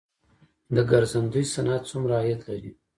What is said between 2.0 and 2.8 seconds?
عاید لري؟